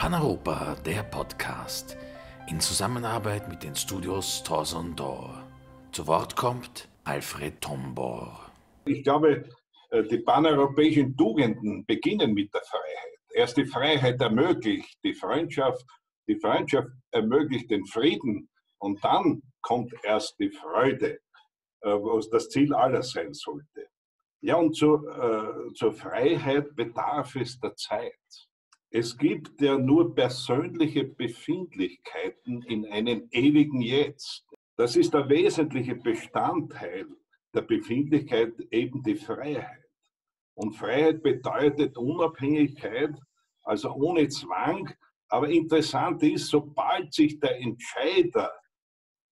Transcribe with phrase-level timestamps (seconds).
[0.00, 1.98] Paneuropa, der Podcast,
[2.48, 5.46] in Zusammenarbeit mit den Studios Torson Dor.
[5.92, 8.50] Zu Wort kommt Alfred Tombor.
[8.86, 9.44] Ich glaube,
[9.90, 13.18] äh, die paneuropäischen Tugenden beginnen mit der Freiheit.
[13.34, 15.84] Erst die Freiheit ermöglicht die Freundschaft,
[16.26, 18.48] die Freundschaft ermöglicht den Frieden
[18.78, 21.18] und dann kommt erst die Freude,
[21.82, 23.86] äh, was das Ziel aller sein sollte.
[24.40, 28.49] Ja, und zu, äh, zur Freiheit bedarf es der Zeit.
[28.92, 34.44] Es gibt ja nur persönliche Befindlichkeiten in einem ewigen Jetzt.
[34.76, 37.06] Das ist der wesentliche Bestandteil
[37.54, 39.84] der Befindlichkeit, eben die Freiheit.
[40.54, 43.14] Und Freiheit bedeutet Unabhängigkeit,
[43.62, 44.92] also ohne Zwang.
[45.28, 48.52] Aber interessant ist, sobald sich der Entscheider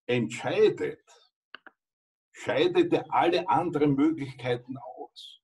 [0.06, 1.02] entscheidet,
[2.30, 5.40] scheidet er alle anderen Möglichkeiten aus.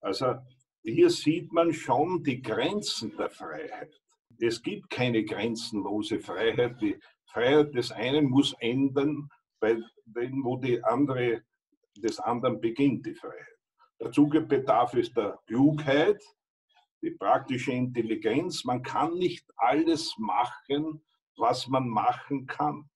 [0.00, 0.34] Also
[0.82, 4.00] hier sieht man schon die Grenzen der Freiheit.
[4.40, 6.80] Es gibt keine grenzenlose Freiheit.
[6.80, 11.42] Die Freiheit des einen muss enden, bei dem, wo die andere
[11.96, 13.58] des anderen beginnt, die Freiheit.
[13.98, 16.20] Dazu bedarf es der Klugheit,
[17.02, 18.64] die praktische Intelligenz.
[18.64, 21.04] Man kann nicht alles machen,
[21.36, 22.90] was man machen kann.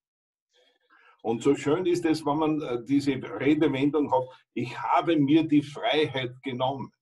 [1.23, 5.63] Und so schön ist es, wenn man äh, diese Redewendung hat, ich habe mir die
[5.63, 6.93] Freiheit genommen.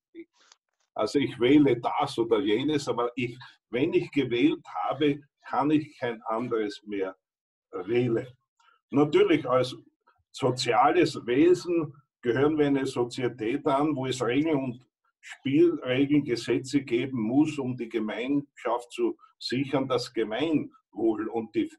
[0.94, 3.36] Also ich wähle das oder jenes, aber ich,
[3.70, 7.16] wenn ich gewählt habe, kann ich kein anderes mehr
[7.72, 8.26] wählen.
[8.90, 9.76] Natürlich als
[10.30, 14.86] soziales Wesen gehören wir eine Sozietät an, wo es Regeln und
[15.20, 21.28] Spielregeln, Gesetze geben muss, um die Gemeinschaft zu sichern, das Gemeinwohl.
[21.28, 21.70] Und die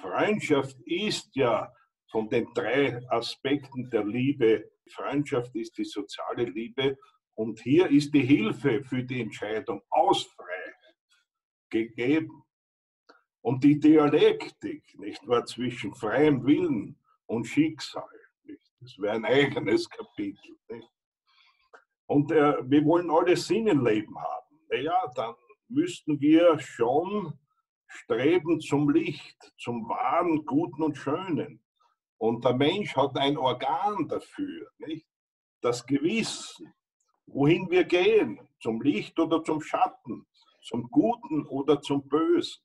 [0.00, 1.72] Freundschaft ist ja
[2.10, 4.70] von den drei Aspekten der Liebe.
[4.88, 6.96] Freundschaft ist die soziale Liebe
[7.36, 10.96] und hier ist die Hilfe für die Entscheidung aus Freiheit
[11.70, 12.42] gegeben.
[13.42, 18.08] Und die Dialektik, nicht wahr, zwischen freiem Willen und Schicksal,
[18.42, 18.72] nicht?
[18.80, 20.56] das wäre ein eigenes Kapitel.
[20.68, 20.88] Nicht?
[22.06, 24.58] Und äh, wir wollen alle Sinn im Leben haben.
[24.70, 25.34] Naja, dann
[25.68, 27.38] müssten wir schon
[27.86, 31.62] streben zum Licht, zum Wahren, Guten und Schönen.
[32.18, 35.06] Und der Mensch hat ein Organ dafür, nicht?
[35.60, 36.72] Das Gewissen,
[37.26, 40.26] wohin wir gehen, zum Licht oder zum Schatten,
[40.62, 42.62] zum Guten oder zum Bösen.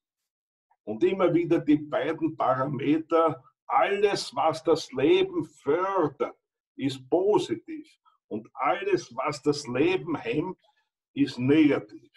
[0.83, 6.37] Und immer wieder die beiden Parameter, alles, was das Leben fördert,
[6.75, 7.87] ist positiv.
[8.27, 10.57] Und alles, was das Leben hemmt,
[11.13, 12.11] ist negativ.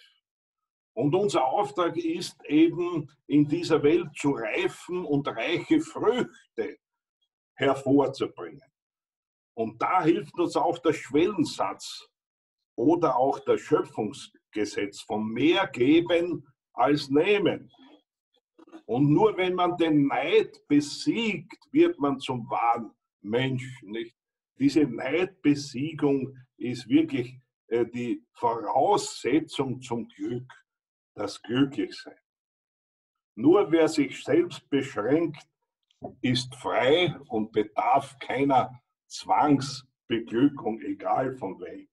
[0.94, 6.78] Und unser Auftrag ist eben, in dieser Welt zu reifen und reiche Früchte
[7.54, 8.62] hervorzubringen.
[9.54, 12.08] Und da hilft uns auch der Schwellensatz
[12.76, 17.70] oder auch das Schöpfungsgesetz von mehr geben als nehmen.
[18.86, 22.90] Und nur wenn man den Neid besiegt, wird man zum wahren
[23.22, 23.90] Menschen.
[23.90, 24.14] Nicht?
[24.58, 30.52] Diese Neidbesiegung ist wirklich äh, die Voraussetzung zum Glück,
[31.14, 32.18] das Glücklichsein.
[33.36, 35.42] Nur wer sich selbst beschränkt,
[36.20, 41.88] ist frei und bedarf keiner Zwangsbeglückung, egal von wem.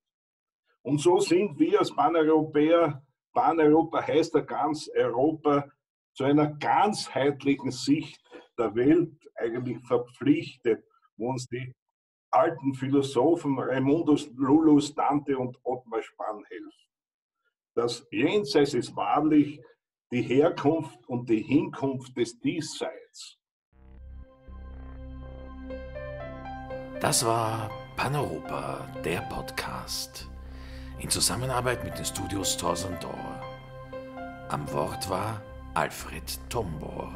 [0.83, 3.03] Und so sind wir als Paneuropäer,
[3.33, 5.69] Paneuropa heißt ja ganz Europa,
[6.13, 8.21] zu einer ganzheitlichen Sicht
[8.57, 10.83] der Welt eigentlich verpflichtet,
[11.17, 11.73] wo uns die
[12.31, 16.71] alten Philosophen Raimundus Lullus, Dante und Ottmar Spann helfen.
[17.75, 19.61] Das Jenseits ist wahrlich
[20.11, 23.37] die Herkunft und die Hinkunft des Diesseits.
[26.99, 30.30] Das war Paneuropa, der Podcast
[31.01, 33.41] in Zusammenarbeit mit den Studios Thorson Dor.
[34.49, 35.41] Am Wort war
[35.73, 37.11] Alfred Tombor.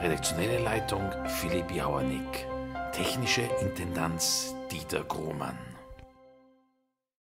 [0.00, 2.46] Redaktionelle Leitung Philipp Jauernick.
[2.92, 5.58] Technische Intendanz Dieter Grohmann.